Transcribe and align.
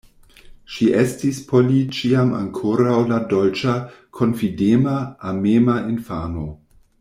Ŝi 0.75 0.85
estis 1.01 1.41
por 1.51 1.67
li 1.67 1.81
ĉiam 1.97 2.31
ankoraŭ 2.37 2.95
la 3.11 3.19
dolĉa, 3.35 3.77
konfidema, 4.21 4.97
amema 5.33 5.77
infano. 5.95 6.49